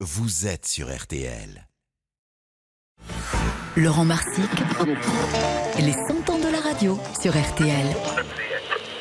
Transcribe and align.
vous 0.00 0.46
êtes 0.46 0.66
sur 0.66 0.94
RTL. 0.94 1.66
Laurent 3.76 4.04
Marsic, 4.04 4.50
les 5.78 5.92
100 5.92 6.30
ans 6.30 6.38
de 6.38 6.52
la 6.52 6.60
radio 6.60 7.00
sur 7.18 7.32
RTL. 7.32 7.86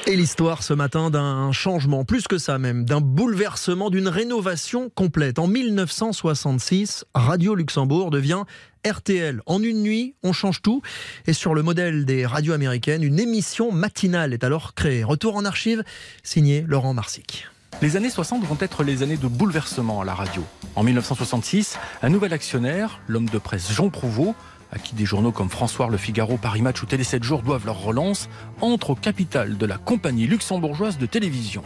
Et 0.07 0.15
l'histoire 0.15 0.63
ce 0.63 0.73
matin 0.73 1.09
d'un 1.09 1.51
changement, 1.51 2.05
plus 2.05 2.27
que 2.27 2.37
ça 2.37 2.59
même, 2.59 2.85
d'un 2.85 3.01
bouleversement, 3.01 3.89
d'une 3.89 4.07
rénovation 4.07 4.89
complète. 4.89 5.37
En 5.37 5.47
1966, 5.47 7.03
Radio 7.13 7.55
Luxembourg 7.55 8.09
devient 8.09 8.43
RTL. 8.89 9.41
En 9.47 9.61
une 9.61 9.81
nuit, 9.81 10.15
on 10.23 10.31
change 10.31 10.61
tout. 10.61 10.81
Et 11.27 11.33
sur 11.33 11.55
le 11.55 11.61
modèle 11.61 12.05
des 12.05 12.25
radios 12.25 12.53
américaines, 12.53 13.03
une 13.03 13.19
émission 13.19 13.73
matinale 13.73 14.33
est 14.33 14.45
alors 14.45 14.75
créée. 14.75 15.03
Retour 15.03 15.35
en 15.35 15.43
archive, 15.43 15.83
signé 16.23 16.63
Laurent 16.65 16.93
Marsic. 16.93 17.47
Les 17.81 17.97
années 17.97 18.09
60 18.09 18.45
vont 18.45 18.57
être 18.61 18.83
les 18.83 19.03
années 19.03 19.17
de 19.17 19.27
bouleversement 19.27 19.99
à 19.99 20.05
la 20.05 20.13
radio. 20.13 20.45
En 20.75 20.83
1966, 20.83 21.79
un 22.03 22.09
nouvel 22.09 22.33
actionnaire, 22.33 22.99
l'homme 23.07 23.29
de 23.29 23.37
presse 23.37 23.71
Jean 23.71 23.89
Prouveau, 23.89 24.35
à 24.73 24.77
qui 24.77 24.93
des 24.93 25.05
journaux 25.05 25.31
comme 25.31 25.49
François 25.49 25.87
Le 25.87 25.95
Figaro, 25.95 26.35
Paris 26.35 26.61
Match 26.61 26.83
ou 26.83 26.85
Télé 26.85 27.05
7 27.05 27.23
jours 27.23 27.43
doivent 27.43 27.65
leur 27.65 27.81
relance, 27.81 28.27
entre 28.59 28.89
au 28.89 28.95
capital 28.95 29.57
de 29.57 29.65
la 29.65 29.77
compagnie 29.77 30.27
luxembourgeoise 30.27 30.97
de 30.97 31.05
télévision. 31.05 31.63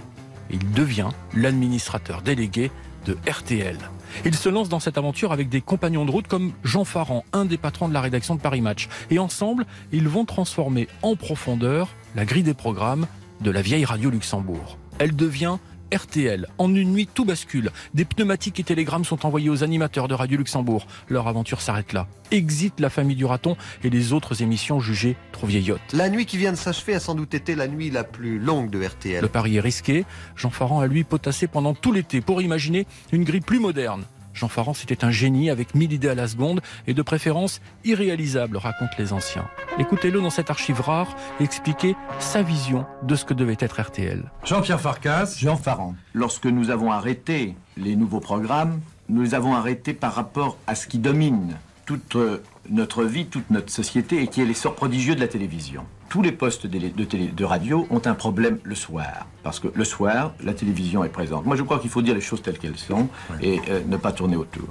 Il 0.52 0.72
devient 0.74 1.10
l'administrateur 1.34 2.22
délégué 2.22 2.70
de 3.08 3.18
RTL. 3.28 3.78
Il 4.26 4.36
se 4.36 4.48
lance 4.48 4.70
dans 4.70 4.80
cette 4.80 5.00
aventure 5.00 5.32
avec 5.32 5.50
des 5.50 5.62
compagnons 5.62 6.06
de 6.06 6.12
route 6.12 6.28
comme 6.28 6.52
Jean 6.64 6.86
Farand, 6.86 7.26
un 7.34 7.46
des 7.46 7.58
patrons 7.58 7.88
de 7.88 7.94
la 7.96 8.02
rédaction 8.02 8.36
de 8.36 8.42
Paris 8.42 8.62
Match. 8.62 8.90
Et 9.10 9.18
ensemble, 9.18 9.66
ils 9.92 10.08
vont 10.08 10.26
transformer 10.26 10.88
en 11.02 11.16
profondeur 11.16 11.90
la 12.16 12.26
grille 12.26 12.44
des 12.44 12.54
programmes 12.54 13.08
de 13.42 13.50
la 13.50 13.64
vieille 13.64 13.86
radio 13.86 14.12
Luxembourg. 14.12 14.78
Elle 15.00 15.16
devient 15.16 15.58
RTL. 15.94 16.48
En 16.58 16.74
une 16.74 16.92
nuit, 16.92 17.08
tout 17.12 17.26
bascule. 17.26 17.72
Des 17.94 18.06
pneumatiques 18.06 18.60
et 18.60 18.64
télégrammes 18.64 19.06
sont 19.06 19.26
envoyés 19.26 19.50
aux 19.50 19.64
animateurs 19.64 20.08
de 20.08 20.14
Radio 20.14 20.38
Luxembourg. 20.38 20.88
Leur 21.10 21.28
aventure 21.28 21.62
s'arrête 21.62 21.94
là. 21.94 22.08
Exit 22.32 22.80
la 22.80 22.90
famille 22.90 23.16
du 23.16 23.26
raton 23.26 23.56
et 23.84 23.90
les 23.90 24.14
autres 24.14 24.42
émissions 24.42 24.80
jugées 24.80 25.16
trop 25.32 25.48
vieillottes. 25.48 25.94
La 25.94 26.10
nuit 26.10 26.26
qui 26.26 26.38
vient 26.38 26.52
de 26.52 26.58
s'achever 26.58 26.94
a 26.96 27.00
sans 27.00 27.16
doute 27.16 27.34
été 27.34 27.56
la 27.56 27.68
nuit 27.68 27.90
la 27.90 28.04
plus 28.04 28.40
longue 28.40 28.70
de 28.70 28.84
RTL. 28.84 29.22
Le 29.22 29.28
pari 29.28 29.58
est 29.58 29.62
risqué. 29.62 30.06
Jean 30.36 30.50
Farand 30.50 30.80
a 30.80 30.88
lui 30.88 31.04
potassé 31.04 31.48
pendant 31.48 31.74
tout 31.74 31.92
l'été 31.92 32.22
pour 32.22 32.42
imaginer 32.42 32.86
une 33.12 33.24
grille 33.24 33.42
plus 33.42 33.60
moderne. 33.60 34.04
Jean 34.40 34.48
Farand, 34.48 34.74
c'était 34.74 35.04
un 35.04 35.12
génie 35.12 35.50
avec 35.50 35.76
mille 35.76 35.92
idées 35.92 36.08
à 36.08 36.16
la 36.16 36.26
seconde 36.26 36.62
et 36.88 36.94
de 36.94 37.02
préférence 37.02 37.60
irréalisables, 37.84 38.56
racontent 38.56 38.96
les 38.98 39.12
anciens. 39.12 39.50
Écoutez-le 39.80 40.22
dans 40.22 40.30
cette 40.30 40.50
archive 40.50 40.80
rare 40.80 41.14
expliquer 41.42 41.98
sa 42.20 42.42
vision 42.42 42.86
de 43.04 43.16
ce 43.16 43.26
que 43.26 43.34
devait 43.34 43.58
être 43.60 43.82
RTL. 43.82 44.32
Jean-Pierre 44.46 44.80
Farkas, 44.80 45.36
Jean 45.38 45.58
Farand. 45.58 45.94
Lorsque 46.14 46.46
nous 46.46 46.70
avons 46.70 46.90
arrêté 46.90 47.56
les 47.76 47.98
nouveaux 47.98 48.22
programmes, 48.22 48.80
nous 49.10 49.36
avons 49.36 49.56
arrêté 49.56 49.94
par 49.94 50.14
rapport 50.14 50.56
à 50.68 50.76
ce 50.76 50.88
qui 50.88 51.00
domine 51.00 51.58
toute 51.86 52.16
notre 52.70 53.04
vie, 53.04 53.26
toute 53.26 53.50
notre 53.50 53.74
société 53.74 54.22
et 54.22 54.28
qui 54.28 54.42
est 54.42 54.46
l'essor 54.46 54.74
prodigieux 54.74 55.16
de 55.16 55.20
la 55.20 55.28
télévision 55.28 55.86
tous 56.10 56.22
les 56.22 56.32
postes 56.32 56.68
de, 56.68 56.80
de, 56.80 57.46
radio 57.46 57.88
ont 57.90 58.02
un 58.06 58.16
problème 58.16 58.60
le 58.64 58.76
soir. 58.76 59.28
Parce 59.44 59.60
que 59.60 59.68
le 59.74 59.86
soir, 59.86 60.34
la 60.44 60.54
télévision 60.54 61.04
est 61.04 61.10
présente. 61.10 61.46
Moi, 61.46 61.56
je 61.56 61.64
crois 61.64 61.80
qu'il 61.80 61.90
faut 61.90 62.02
dire 62.02 62.16
les 62.16 62.22
choses 62.22 62.42
telles 62.42 62.58
qu'elles 62.58 62.78
sont 62.78 63.08
et 63.42 63.62
euh, 63.70 63.82
ne 63.88 63.98
pas 63.98 64.12
tourner 64.12 64.36
autour. 64.36 64.68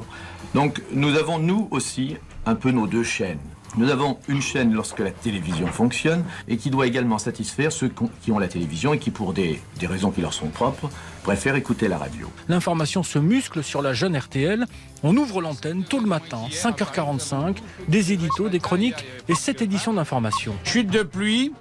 Donc, 0.54 0.82
nous 0.92 1.16
avons, 1.16 1.38
nous 1.38 1.68
aussi, 1.70 2.16
un 2.44 2.54
peu 2.54 2.70
nos 2.70 2.86
deux 2.86 3.04
chaînes. 3.04 3.38
Nous 3.76 3.90
avons 3.90 4.18
une 4.28 4.40
chaîne 4.40 4.72
lorsque 4.72 4.98
la 4.98 5.10
télévision 5.10 5.66
fonctionne 5.66 6.24
et 6.48 6.56
qui 6.56 6.70
doit 6.70 6.86
également 6.86 7.18
satisfaire 7.18 7.70
ceux 7.70 7.90
qui 8.22 8.32
ont 8.32 8.38
la 8.38 8.48
télévision 8.48 8.94
et 8.94 8.98
qui, 8.98 9.10
pour 9.10 9.34
des, 9.34 9.60
des 9.78 9.86
raisons 9.86 10.10
qui 10.10 10.22
leur 10.22 10.32
sont 10.32 10.48
propres, 10.48 10.88
préfèrent 11.28 11.56
écouter 11.56 11.88
la 11.88 11.98
radio. 11.98 12.26
L'information 12.48 13.02
se 13.02 13.18
muscle 13.18 13.62
sur 13.62 13.82
la 13.82 13.92
jeune 13.92 14.16
RTL. 14.16 14.64
On 15.02 15.14
ouvre 15.14 15.42
l'antenne 15.42 15.84
tout 15.84 16.00
le 16.00 16.06
matin, 16.06 16.38
5h45, 16.50 17.58
des 17.86 18.14
éditos, 18.14 18.48
des 18.48 18.60
chroniques 18.60 19.04
et 19.28 19.34
cette 19.34 19.60
éditions 19.60 19.92
d'information. 19.92 20.54
Chute 20.64 20.88
de 20.88 21.02
pluie, 21.02 21.52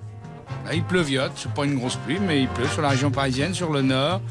il 0.73 0.83
pleuviote, 0.85 1.33
c'est 1.35 1.51
pas 1.51 1.65
une 1.65 1.75
grosse 1.75 1.97
pluie, 1.97 2.17
mais 2.17 2.43
il 2.43 2.47
pleut 2.47 2.69
sur 2.69 2.81
la 2.81 2.87
région 2.87 3.11
parisienne, 3.11 3.53
sur 3.53 3.73
le 3.73 3.81
nord. 3.81 4.21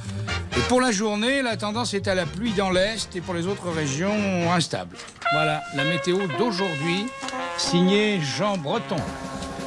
Et 0.56 0.60
pour 0.70 0.80
la 0.80 0.91
journée, 0.91 1.42
la 1.42 1.58
tendance 1.58 1.92
est 1.92 2.08
à 2.08 2.14
la 2.14 2.25
pluie 2.25 2.52
dans 2.52 2.70
l'est 2.70 3.14
et 3.14 3.20
pour 3.20 3.34
les 3.34 3.46
autres 3.46 3.69
régions 3.69 4.50
instable. 4.50 4.96
Voilà 5.32 5.62
la 5.75 5.84
météo 5.84 6.16
d'aujourd'hui, 6.38 7.04
signée 7.58 8.22
Jean 8.22 8.56
Breton. 8.56 8.96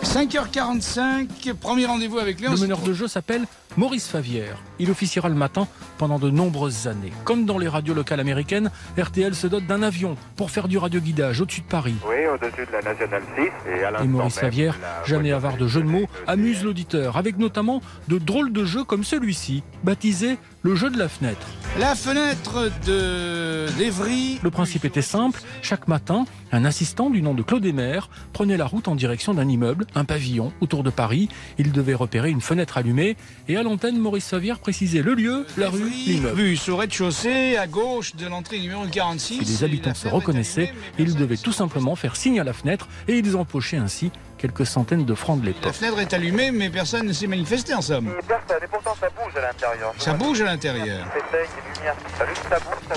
5h45, 0.04 1.54
premier 1.54 1.86
rendez-vous 1.86 2.18
avec 2.18 2.40
Léon. 2.40 2.54
Le 2.54 2.58
meneur 2.58 2.80
de 2.80 2.94
jeu 2.94 3.08
s'appelle 3.08 3.46
Maurice 3.80 4.10
Favière. 4.10 4.62
Il 4.78 4.92
officiera 4.92 5.30
le 5.30 5.36
matin 5.36 5.66
pendant 5.98 6.20
de 6.20 6.30
nombreuses 6.30 6.88
années. 6.88 7.14
Comme 7.24 7.46
dans 7.46 7.58
les 7.58 7.70
radios 7.70 7.94
locales 7.94 8.20
américaines, 8.20 8.72
RTL 8.98 9.34
se 9.34 9.48
dote 9.48 9.68
d'un 9.68 9.84
avion 9.84 10.18
pour 10.36 10.52
faire 10.52 10.68
du 10.68 10.78
radioguidage 10.78 11.40
au-dessus 11.40 11.62
de 11.62 11.68
Paris. 11.68 11.96
Oui, 12.06 12.28
au-dessus 12.28 12.66
de 12.66 12.72
la 12.74 12.82
Nationale 12.82 13.24
6. 13.38 13.42
Et, 13.42 14.04
et 14.04 14.08
Maurice 14.08 14.38
Favière, 14.38 14.78
jamais 15.06 15.32
avare 15.32 15.56
de 15.56 15.66
jeux 15.66 15.82
de 15.82 15.88
mots, 15.88 16.10
amuse 16.28 16.62
l'auditeur, 16.66 17.16
avec 17.16 17.38
notamment 17.38 17.82
de 18.10 18.18
drôles 18.18 18.52
de 18.52 18.66
jeux 18.66 18.84
comme 18.84 19.06
celui-ci, 19.06 19.64
baptisé 19.86 20.38
le 20.62 20.76
jeu 20.76 20.90
de 20.90 20.98
la 20.98 21.08
fenêtre. 21.08 21.48
La 21.80 21.96
fenêtre 21.96 22.70
de 22.86 23.68
d'Evry. 23.78 24.40
Le 24.44 24.52
principe 24.52 24.84
était 24.84 25.02
simple. 25.02 25.42
Chaque 25.62 25.88
matin, 25.88 26.26
un 26.52 26.66
assistant 26.66 27.10
du 27.10 27.22
nom 27.22 27.34
de 27.34 27.44
Claude 27.44 27.66
Emer 27.66 28.02
prenait 28.34 28.58
la 28.58 28.66
route 28.66 28.90
en 28.90 28.96
direction 28.96 29.34
d'un 29.34 29.48
immeuble, 29.48 29.86
un 29.96 30.04
pavillon 30.04 30.52
autour 30.60 30.84
de 30.84 30.90
Paris. 30.90 31.30
Il 31.58 31.72
devait 31.72 31.94
repérer 31.94 32.30
une 32.30 32.42
fenêtre 32.42 32.78
allumée 32.78 33.16
et 33.48 33.56
à 33.56 33.64
l'antenne, 33.70 34.00
Maurice 34.00 34.26
Savière 34.26 34.60
précisait 34.60 35.02
le 35.02 35.14
lieu, 35.14 35.46
la 35.58 35.70
rue, 35.70 35.90
l'immeuble. 35.90 36.40
Rue 36.40 36.56
sur 36.56 36.80
rez-de-chaussée, 36.80 37.56
à 37.58 37.68
gauche 37.68 38.16
de 38.16 38.28
l'entrée 38.28 38.60
numéro 38.60 38.86
46. 38.86 39.38
Si 39.38 39.46
les 39.46 39.64
habitants 39.64 39.94
se 39.94 40.08
reconnaissaient, 40.08 40.74
ils 40.98 41.16
devaient 41.16 41.38
tout 41.38 41.52
simplement 41.52 41.96
faire 41.96 42.16
signe 42.16 42.40
à 42.40 42.44
la 42.44 42.54
fenêtre 42.54 42.88
et 43.08 43.18
ils 43.18 43.38
empochaient 43.38 43.78
ainsi 43.78 44.12
quelques 44.38 44.66
centaines 44.66 45.06
de 45.06 45.14
francs 45.14 45.40
de 45.40 45.46
l'époque. 45.46 45.66
La 45.66 45.74
fenêtre 45.74 46.00
est 46.00 46.14
allumée, 46.14 46.52
mais 46.52 46.70
personne 46.70 47.06
ne 47.06 47.14
s'est 47.14 47.28
manifesté 47.28 47.76
en 47.76 47.82
somme. 47.82 48.12
Personne, 48.28 48.64
et 48.64 48.68
pourtant 48.68 48.96
ça 49.00 49.08
bouge 49.10 49.36
à 49.38 49.42
l'intérieur. 49.42 49.94
Ça 49.98 50.14
bouge 50.14 50.42
à 50.42 50.46
l'intérieur. 50.46 51.06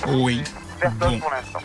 Oui. 0.09 0.43
Bon. 0.98 1.20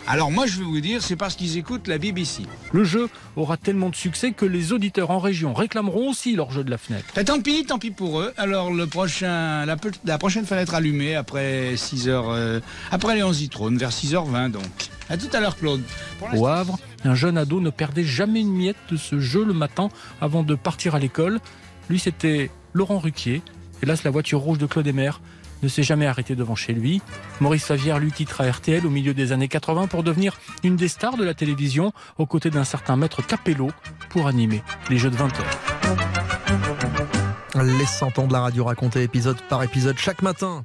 Alors 0.06 0.30
moi 0.30 0.46
je 0.46 0.58
vais 0.58 0.64
vous 0.64 0.80
dire, 0.80 1.02
c'est 1.02 1.16
parce 1.16 1.34
qu'ils 1.34 1.56
écoutent 1.58 1.88
la 1.88 1.98
BBC. 1.98 2.42
Le 2.72 2.84
jeu 2.84 3.08
aura 3.36 3.56
tellement 3.56 3.88
de 3.88 3.96
succès 3.96 4.32
que 4.32 4.44
les 4.44 4.72
auditeurs 4.72 5.10
en 5.10 5.18
région 5.18 5.54
réclameront 5.54 6.10
aussi 6.10 6.36
leur 6.36 6.50
jeu 6.50 6.64
de 6.64 6.70
la 6.70 6.78
fenêtre. 6.78 7.06
Et 7.18 7.24
tant 7.24 7.40
pis, 7.40 7.64
tant 7.64 7.78
pis 7.78 7.90
pour 7.90 8.20
eux. 8.20 8.32
Alors 8.36 8.72
le 8.72 8.86
prochain, 8.86 9.64
la, 9.66 9.76
la 10.04 10.18
prochaine 10.18 10.46
fenêtre 10.46 10.74
allumée 10.74 11.14
après 11.14 11.76
6 11.76 12.08
h 12.08 12.10
euh, 12.10 12.60
après 12.90 13.16
les 13.16 13.22
11 13.22 13.36
Zitrone, 13.36 13.76
vers 13.78 13.90
6h20 13.90 14.50
donc. 14.50 14.62
À 15.10 15.16
tout 15.16 15.28
à 15.32 15.40
l'heure 15.40 15.56
Claude. 15.56 15.82
Au 16.36 16.46
Havre, 16.46 16.78
un 17.04 17.14
jeune 17.14 17.38
ado 17.38 17.60
ne 17.60 17.70
perdait 17.70 18.04
jamais 18.04 18.40
une 18.40 18.52
miette 18.52 18.76
de 18.90 18.96
ce 18.96 19.18
jeu 19.18 19.44
le 19.44 19.54
matin 19.54 19.88
avant 20.20 20.42
de 20.42 20.54
partir 20.54 20.94
à 20.94 20.98
l'école. 20.98 21.40
Lui 21.88 21.98
c'était 21.98 22.50
Laurent 22.74 22.98
Ruquier. 22.98 23.42
Hélas 23.82 24.04
la 24.04 24.10
voiture 24.10 24.40
rouge 24.40 24.58
de 24.58 24.66
Claude 24.66 24.86
Emer 24.86 25.12
ne 25.62 25.68
s'est 25.68 25.82
jamais 25.82 26.06
arrêté 26.06 26.34
devant 26.34 26.54
chez 26.54 26.72
lui. 26.72 27.02
Maurice 27.40 27.64
Favière 27.64 27.98
lui 27.98 28.12
quittera 28.12 28.50
RTL 28.50 28.86
au 28.86 28.90
milieu 28.90 29.14
des 29.14 29.32
années 29.32 29.48
80 29.48 29.86
pour 29.86 30.02
devenir 30.02 30.38
une 30.64 30.76
des 30.76 30.88
stars 30.88 31.16
de 31.16 31.24
la 31.24 31.34
télévision 31.34 31.92
aux 32.18 32.26
côtés 32.26 32.50
d'un 32.50 32.64
certain 32.64 32.96
maître 32.96 33.26
Capello 33.26 33.70
pour 34.10 34.26
animer 34.26 34.62
les 34.90 34.98
jeux 34.98 35.10
de 35.10 35.16
20 35.16 35.26
heures. 35.26 35.58
Les 37.64 37.86
100 37.86 38.18
ans 38.18 38.26
de 38.26 38.32
la 38.32 38.40
radio 38.40 38.64
racontée 38.64 39.02
épisode 39.02 39.40
par 39.48 39.62
épisode 39.62 39.98
chaque 39.98 40.22
matin. 40.22 40.64